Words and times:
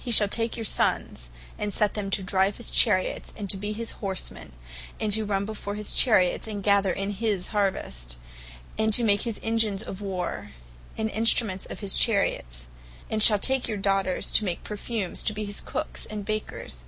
He 0.00 0.10
shall 0.10 0.26
take 0.26 0.56
your 0.56 0.64
sons, 0.64 1.30
and 1.56 1.72
set 1.72 1.94
them 1.94 2.10
to 2.10 2.20
drive 2.24 2.56
his 2.56 2.68
Chariots, 2.68 3.32
and 3.36 3.48
to 3.48 3.56
be 3.56 3.72
his 3.72 3.92
horsemen, 4.02 4.50
and 4.98 5.12
to 5.12 5.24
run 5.24 5.44
before 5.44 5.76
his 5.76 5.92
chariots; 5.92 6.48
and 6.48 6.64
gather 6.64 6.92
in 6.92 7.10
his 7.12 7.50
harvest; 7.54 8.16
and 8.76 8.92
to 8.92 9.04
make 9.04 9.22
his 9.22 9.38
engines 9.40 9.84
of 9.84 10.00
War, 10.00 10.50
and 10.96 11.08
Instruments 11.08 11.64
of 11.64 11.78
his 11.78 11.96
chariots; 11.96 12.66
and 13.08 13.22
shall 13.22 13.38
take 13.38 13.68
your 13.68 13.76
daughters 13.78 14.32
to 14.32 14.44
make 14.44 14.64
perfumes, 14.64 15.22
to 15.22 15.32
be 15.32 15.44
his 15.44 15.60
Cookes, 15.60 16.06
and 16.06 16.24
Bakers. 16.24 16.84